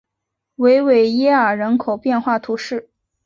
[0.55, 2.89] 维维耶尔人口变化图示